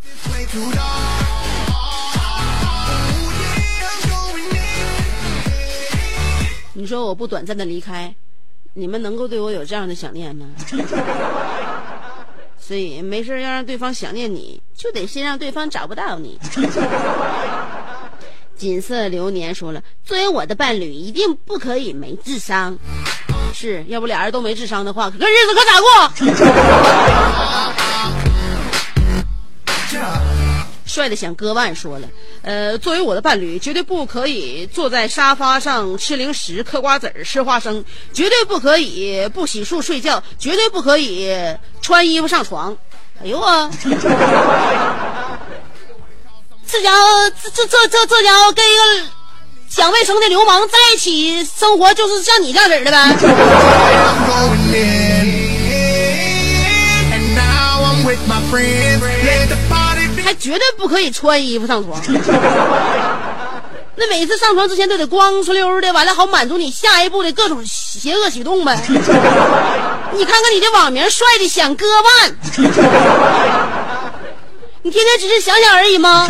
[6.75, 8.15] 你说我不短暂的离开，
[8.75, 10.45] 你们能够对我有这样的想念吗？
[12.61, 16.39] 所以没事要让对方想念你，就得先让对方找不到你。
[18.57, 22.79] 锦瑟流年说了，作为我的伴侣，一定不可以没智商。
[23.55, 25.89] 是要不俩人都没智商的话，可日子可咋过？
[30.87, 32.09] 帅的想割腕说了，
[32.43, 41.35] 呃，作为我的伴侣，绝对不可以坐在沙发上吃零食、嗑瓜子儿、吃花生，绝对不可以不洗漱睡觉，绝对不可以
[41.81, 42.77] 穿衣服上床。
[43.23, 43.71] 哎呦啊！
[46.67, 48.83] 这家伙，这这这这家伙跟一个
[49.69, 53.17] 讲卫生的流氓在一起生活，就是像你这样式的呗。
[60.25, 62.01] 还绝对不可以穿衣服上床。
[63.97, 68.75] 那每次上床之前都得光出溜的，完了好满足你下一步的各种邪恶举动呗。
[68.89, 72.37] 你看看你这网名帅的想割腕，
[74.83, 76.27] 你天天只是想想而已吗？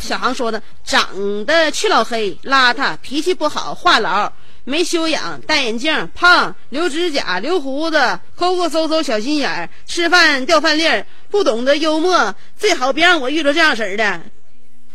[0.00, 1.04] 小航说的，长
[1.44, 4.30] 得去老黑，邋遢，脾气不好，话痨。
[4.68, 14.22] 没修养，戴眼镜，胖，留指甲，留胡子，抠抠搜搜，小心眼儿，吃饭掉饭粒儿，不懂得幽默，最好别让我遇到这样式儿的，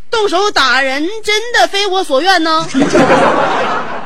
[0.10, 2.67] 动手打人真的非我所愿呢。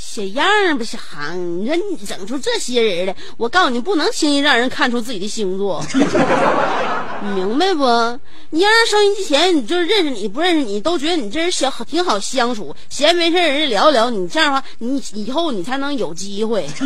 [0.00, 5.84] 小样儿吧，小航，你说你整出这些人来，我告诉你，不能轻易让人看出自己的星座，
[7.20, 7.84] 你明白不？
[8.50, 16.64] 你要让收音机前，你就是认识你不认识你，都觉得你这人小挺好相处，闲没事人家聊聊，你这样的话，你以后你才能有机会。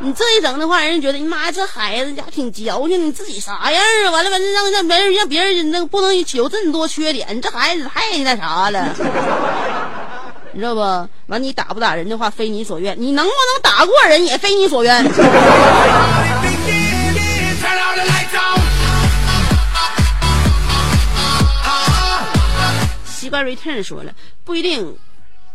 [0.00, 4.10] 你这一整的话，人家觉得你妈这孩子家挺矫情，你自己啥样啊？
[4.10, 8.94] 完了完了，让让别人让别人那个不能有这么多缺点，你这孩子太那啥了。
[10.54, 10.80] 你知道不？
[11.26, 15.04] 完，你打不打人的话，非你所愿；你能不能打过人，也非你所愿。
[23.04, 24.12] 西瓜 return 说了，
[24.44, 24.96] 不一定，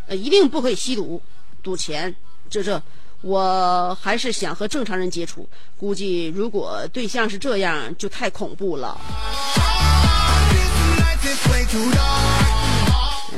[0.07, 1.21] 呃，一定不可以吸毒、
[1.63, 2.13] 赌钱，
[2.49, 2.81] 这这，
[3.21, 5.47] 我还是想和正常人接触。
[5.77, 8.99] 估计如果对象是这样，就太恐怖了。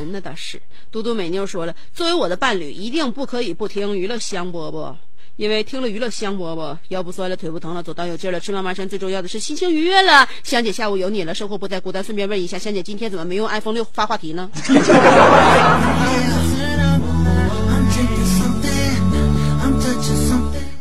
[0.01, 0.61] 嗯，那倒是。
[0.91, 4.93] 嘟嘟美妞说了，作为我的伴侣，一定不可以不听娱乐香饽饽，
[5.35, 10.27] 因为听了娱乐香饽饽，腰不酸了，腿不疼了，走道有劲了，吃完晚餐最重要的是心情愉悦了。
[10.43, 12.03] 香姐下午有你了，生活不再孤单。
[12.03, 14.49] 顺便问一下，香姐今天怎么没用 iPhone 六发话题呢？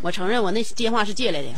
[0.02, 1.48] 我承认我那电话是借来的。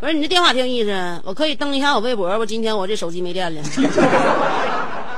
[0.00, 2.28] 我说你这电话挺有意思，我可以登一下我微博。
[2.38, 3.62] 我今天我这手机没电了。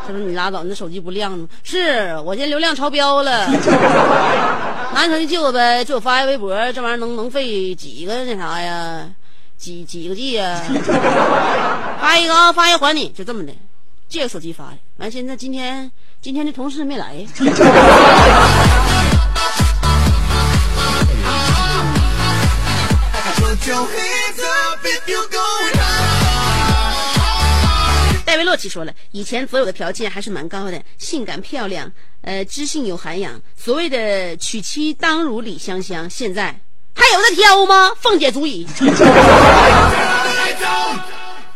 [0.07, 1.48] 他说你拉倒，你那手机不亮吗？
[1.64, 3.46] 是我现在流量超标了。
[4.94, 9.09] 拿你手机借我呗，借我发一微博，这玩意儿能能费几个那啥呀？
[9.57, 10.62] 几几个 G 呀？
[12.00, 13.52] 发一个啊，发一个还你，就这么的，
[14.09, 14.76] 借个手机发的。
[14.98, 15.90] 完，现在今天
[16.20, 17.26] 今天的同事没来。
[28.27, 36.11] 戴维洛奇说了，以前所有的条件还是蛮高的，性感漂亮，呃，知性有涵养，所谓的娶妻当如李香香。
[36.11, 36.61] 现在
[36.95, 37.93] 还有的挑吗？
[38.01, 38.66] 凤姐足矣。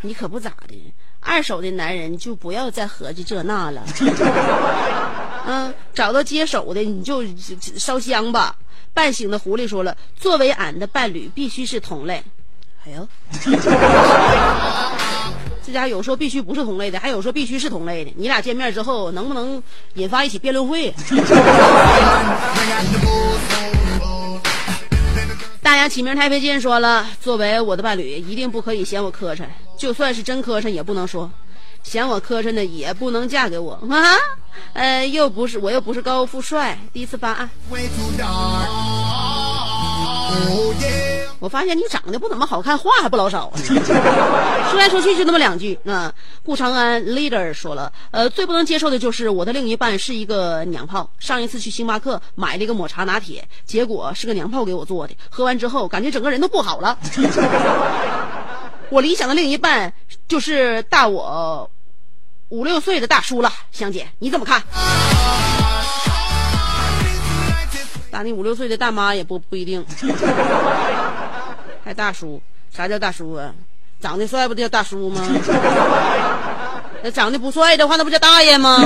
[0.03, 3.83] 你可不咋的，二手的男人就不要再合计这那了。
[5.47, 7.25] 嗯，找到接手的你就
[7.77, 8.55] 烧香吧。
[8.95, 12.23] 半醒的狐狸说了，作为俺的伴侣必须是同类。
[12.87, 13.09] 哎呦，
[15.71, 18.11] 这家有说必须不是同类的，还有说必须是同类的。
[18.17, 19.63] 你俩见面之后能不能
[19.95, 20.93] 引发一起辩论会？
[25.63, 29.45] 大洋起名太费劲说了，作为我的伴侣，一定不可以嫌我磕碜，
[29.79, 31.31] 就算是真磕碜也不能说，
[31.85, 34.17] 嫌我磕碜的也不能嫁给我 啊！
[34.73, 37.49] 呃，又不是我又不是高富帅，第一次发案。
[41.41, 43.51] 我发现你长得不怎么好看，话还不老少。
[43.57, 46.13] 说来说去就那么两句啊。
[46.45, 51.11] 顾长安 leader 说了，呃，最不能接受的就是我的另一半是一个娘炮。
[51.19, 56.99] 上一次去星巴克买了一个抹茶拿铁，结果是个娘炮给我做的，喝完之后感觉整个人都不好了。
[58.91, 59.93] 我理想的另一半
[60.29, 61.71] 就是大我
[62.51, 64.63] 五六岁的大叔了，香姐你怎么看？
[68.11, 69.87] 大你五六岁的大妈也不不一定，
[71.85, 72.41] 还大叔？
[72.75, 73.53] 啥叫大叔啊？
[74.01, 75.21] 长得帅不就叫大叔吗？
[77.03, 78.79] 那长得不帅的话，那不叫大爷吗？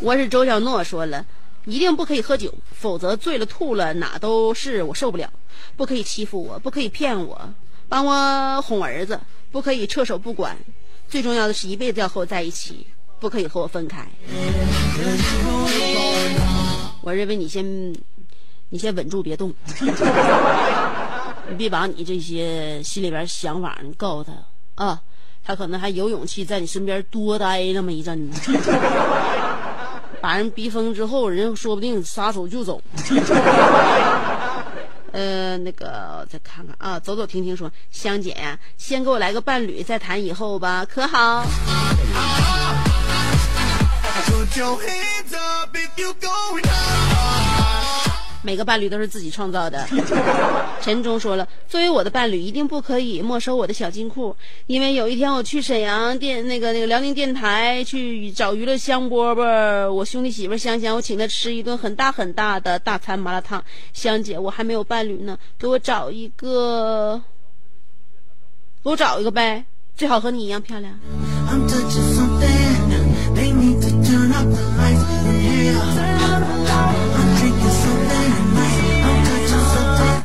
[0.00, 1.24] 我是周小诺说了。
[1.66, 5.30] 一定不可以喝酒，否则醉了吐了哪都是我受不了。
[5.76, 7.40] 不可以欺负我，不可以骗我，
[7.88, 9.20] 帮我哄儿子，
[9.52, 10.56] 不可以撤手不管。
[11.08, 12.86] 最重要的是一辈子要和我在一起，
[13.20, 14.06] 不可以和我分开。
[17.02, 17.94] 我认为你先，
[18.70, 19.52] 你先稳住别动，
[21.48, 24.32] 你别把你这些心里边想法你告诉他
[24.84, 25.02] 啊，
[25.44, 28.52] 他可能还有勇气在你身边多待那么一阵子。
[30.22, 32.80] 把人逼疯之后，人说不定撒手就走。
[35.14, 41.46] 呃，那个再看看啊，走走停停说，香姐呀，先给我来个伴侣，再谈以后吧，可好？
[48.44, 49.88] 每个伴侣都是自己创造的。
[50.82, 54.36] 陈忠说了，作为我的伴侣，一定不可以没收我的小金库，
[54.66, 63.64] 因为有一天我去沈阳电那个那个辽宁电台去找娱乐香饽饽，我兄弟媳妇香香，我请他吃一顿很大很大的大餐麻辣烫。
[63.94, 67.22] 香姐，我还没有伴侣呢，给我找一个，
[68.82, 69.64] 给我找一个呗，
[69.96, 71.00] 最好和你一样漂亮。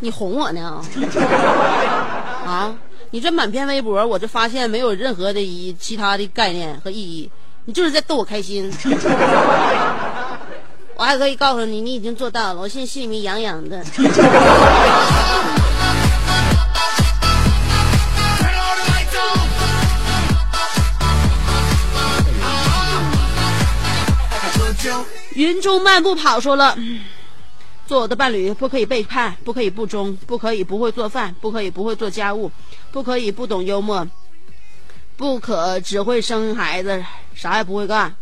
[0.10, 0.82] 你哄我呢？
[2.44, 2.74] 啊！
[3.12, 7.30] 你这满篇微博，我就发现没有任何的一其他的概念和意义，
[7.66, 8.74] 你就是在逗我开心。
[10.98, 13.86] 我还可以告诉你，你已经做到了，我现在心里面痒痒的。
[25.36, 26.76] 云中漫步跑说了。
[27.90, 32.52] 做我的伴侣，不可以背叛，不可以不忠，不可以不会做饭，不可以不会做家务，
[32.92, 34.08] 不可以不懂幽默，
[35.18, 38.14] 不可只会生孩子，啥也不会干，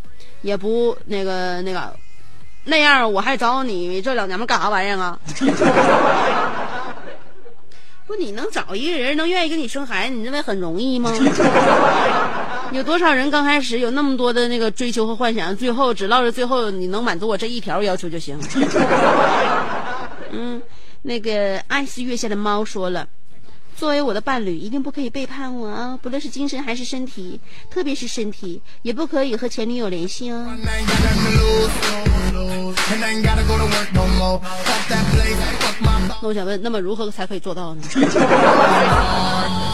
[0.41, 1.93] 也不那个那个，
[2.63, 5.19] 那样我还找你这两娘们干啥玩意儿啊？
[8.07, 11.11] 不，你能找一个人能愿意跟你生孩子，你认为很容易吗？
[12.73, 18.37] 有多少人刚开始有那么多的那个追求和幻想，最后只落着最后你能满足我这一条要求就行。
[20.31, 20.61] 嗯，
[21.01, 23.07] 那个爱是月下的猫说了，
[23.75, 25.97] 作为我的伴侣，一定不可以背叛我啊！
[26.01, 27.39] 不论是精神还是身体，
[27.71, 30.45] 特别是身体，也不可以和前女友联系哦。
[36.21, 37.81] 那我想问，那么如何才可以做到呢？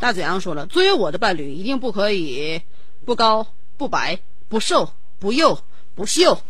[0.00, 2.62] 大嘴羊说了，作为我的伴侣，一定不可以
[3.04, 5.60] 不高不白不瘦不幼
[5.96, 6.40] 不秀，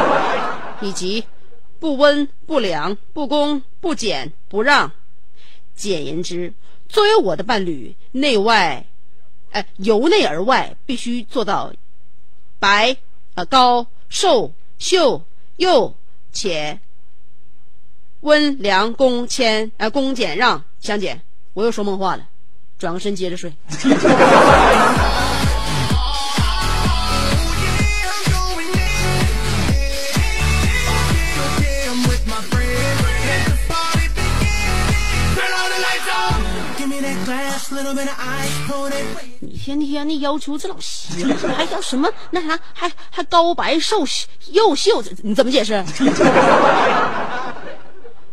[0.82, 1.24] 以及
[1.80, 4.92] 不温不凉不恭不俭不让。
[5.74, 6.52] 简言之，
[6.88, 8.86] 作为我的伴侣，内外，
[9.52, 11.72] 哎，由内而外必须做到
[12.58, 12.98] 白
[13.34, 15.24] 啊高瘦秀
[15.56, 15.94] 幼
[16.30, 16.80] 且
[18.20, 20.64] 温良恭谦啊恭俭让。
[20.80, 21.22] 香姐，
[21.54, 22.28] 我又说梦话了。
[22.78, 23.52] 转个身接着睡。
[39.40, 41.24] 你天天的要求这老邪，
[41.56, 44.04] 还要什么那啥，还还高白瘦
[44.52, 45.84] 又秀，你怎么解释？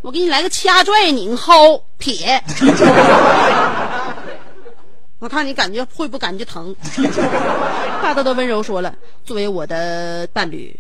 [0.02, 2.44] 我给你来个掐拽拧薅撇。
[5.24, 6.76] 我看你感觉会不感觉疼？
[8.04, 8.94] 大豆的温柔说了，
[9.24, 10.78] 作为我的伴侣，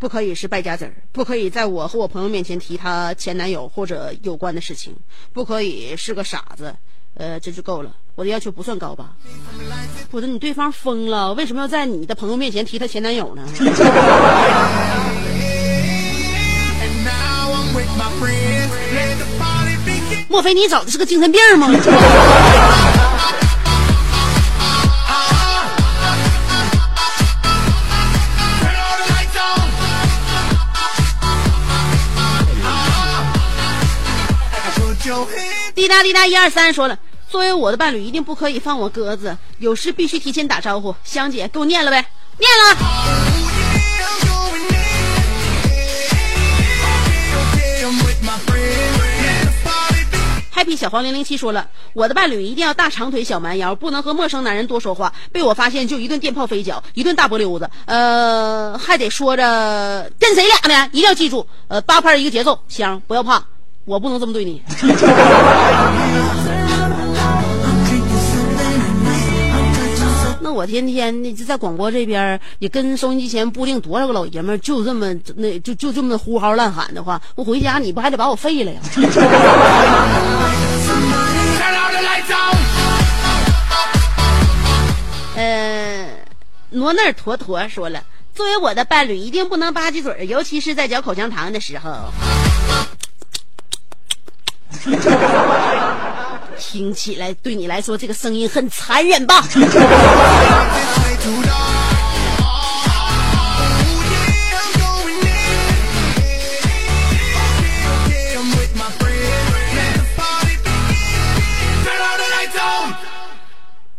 [0.00, 4.92] 不可以是败家子儿，不可以在我和我朋友面前提她前男友或者有关的事情，
[5.32, 6.74] 不可以是个傻子，
[7.14, 7.94] 呃，这就够了。
[8.16, 9.12] 我的要求不算高吧？
[10.10, 13.44] 我说你对方疯了，为什么要在你的朋友面前提他前男友呢？
[20.28, 21.68] 莫非你找的是个精神病吗？
[35.74, 36.98] 滴答滴答，一二三，说了，
[37.28, 40.94] 作为我的伴侣，一定不可以放我鸽子，有事必须提前打招呼。
[41.04, 42.06] 香姐，给我念了呗，
[42.38, 42.76] 念了。
[50.54, 60.88] Happy 小黄零零七说了，我的伴侣一定要大长腿小蛮腰，不能和陌生男人多说话，被我发现就一顿电炮飞脚，一顿大波溜子，呃，还得说着跟谁俩呢？
[60.92, 63.44] 一定要记住，呃，八拍一个节奏，香，不要怕，
[63.86, 64.60] 我不能这么对你。
[70.40, 78.80] 那我天天的就在广播这边也跟收音机前不定多少个老爷们儿就这么那就就这么呼号乱喊的话，我回家你不还得把我废了呀？
[85.36, 86.08] 呃，
[86.70, 88.02] 挪那儿坨坨说了，
[88.34, 91.90] 作为我的伴侣，一定不能吧唧嘴，尤其是在嚼口香糖的时候。
[96.58, 99.44] 听起来对你来说，这个声音很残忍吧？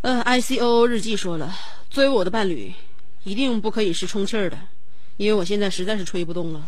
[0.02, 1.54] 呃，ICO 日记说了，
[1.90, 2.74] 作为我的伴侣，
[3.24, 4.58] 一定不可以是充气儿的，
[5.18, 6.62] 因为我现在实在是吹不动了。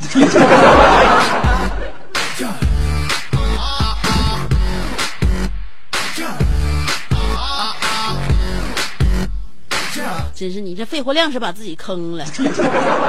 [10.39, 12.23] 真是你这肺活量是把自己坑了，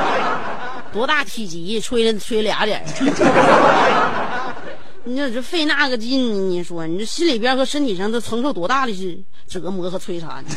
[0.92, 2.84] 多大体积，吹了吹俩点儿。
[5.04, 9.16] 你说这费那个劲，你说你这心里边和身体上都承受多大的是
[9.46, 10.42] 折磨和摧残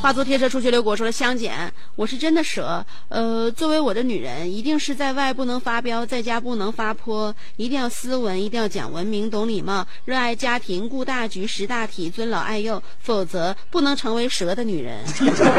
[0.00, 0.02] 呢？
[0.02, 1.52] 化作贴车出去遛狗说了，香姐，
[1.94, 2.84] 我是真的舍。
[3.10, 15.04] 呃，作为我的女人，一定是在外不能发飙，在家不能发泼，一定要斯文，一定要讲文明，懂礼貌，热爱家庭，顾大局，识大体，尊老爱幼，否则不能成为蛇的女人。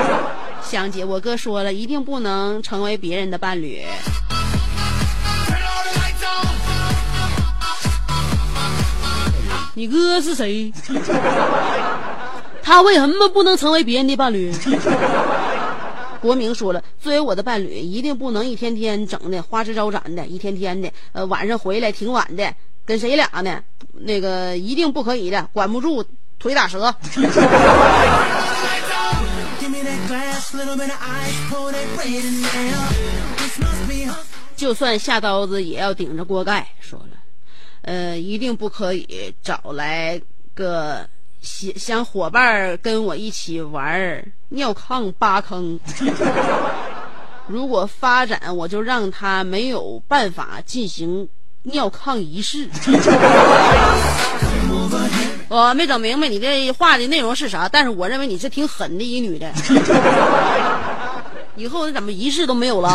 [0.64, 3.86] 香姐，我哥说了一定不能成为别人的伴侣。
[9.74, 10.74] 你哥是谁？
[12.64, 14.54] 他为什么不能成为别人的伴侣？
[16.22, 22.54] 国明说了，作为我的伴侣，一定不能一天天整的花枝招展的，一天天的，呃，晚上回来挺晚的，
[22.86, 23.64] 跟谁俩呢？
[23.94, 26.06] 那个一定不可以的，管不住
[26.38, 26.94] 腿打折。
[34.56, 36.68] 就算下刀子也要顶着锅盖。
[36.80, 37.18] 说了，
[37.82, 40.22] 呃，一定不可以找来
[40.54, 41.10] 个
[41.42, 45.80] 想想伙伴儿跟我一起玩儿尿炕扒坑。
[47.48, 51.28] 如果发展，我就让他没有办法进行
[51.64, 52.70] 尿炕仪式。
[55.50, 59.52] 我没整明白你这话的内容是啥，但是我认为你是挺狠的一女的。
[61.58, 62.90] 以后怎么仪式都没有了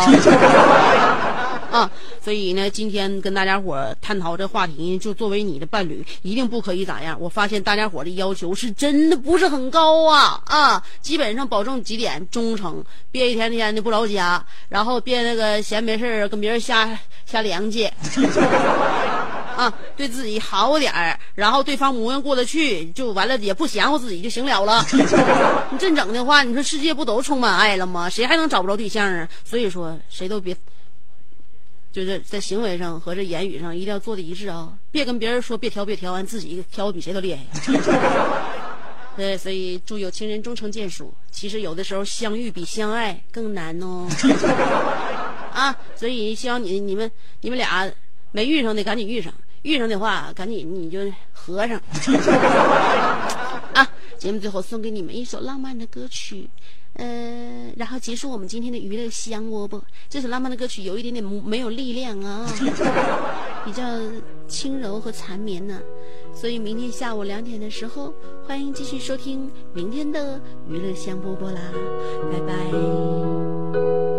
[1.77, 1.91] 啊？
[2.22, 7.16] 所以呢，今天跟大家伙探讨这话题，就作为你的伴侣，一定不可以咋样。
[7.20, 10.83] 我发现大家伙的要求是真的不是很高啊啊！
[11.01, 17.91] 基本上保证几点忠诚，别一天天的不着家，然后别那个闲没事儿跟别人瞎瞎联系。
[19.57, 24.85] 啊，对自己好点儿，然后对方模样过得去，就完了，也不嫌乎自己就行了了。
[25.72, 28.07] 你这整的话，你说世界不都充满爱了吗？
[28.07, 29.27] 谁还能找不着对象啊？
[29.47, 30.55] 所以说，谁都别，
[31.97, 34.70] 就是在行为上和这言语上一定要做的一致啊！
[34.90, 37.42] 别跟别人说别挑别挑，完自己挑的比谁都厉害。
[39.16, 41.11] 对，所以祝有情人终成眷属。
[41.30, 44.07] 其实有的时候相遇比相爱更难哦。
[45.55, 47.90] 啊，所以希望你你们你们俩
[48.30, 49.32] 没遇上的赶紧遇上。
[49.62, 51.01] 遇上的话，赶紧你就
[51.32, 51.80] 合上。
[53.72, 53.88] 啊，
[54.18, 56.47] 节目最后送给你们一首浪漫的歌曲，
[56.97, 59.80] 呃，然后结束我们今天的娱乐香饽饽。
[60.09, 62.47] 这首浪漫的歌曲有一点点没有力量啊，
[63.64, 63.82] 比较
[64.49, 65.80] 轻柔和缠绵呢、
[66.34, 68.14] 所以明天下午两点的时候，
[68.47, 71.61] 欢迎继续收听明天的娱乐香饽饽啦，
[72.32, 74.15] 拜拜。